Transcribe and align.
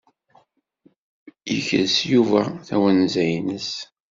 Yekres 1.51 1.95
Yuba 2.11 2.41
tawenza-nnes. 2.67 3.69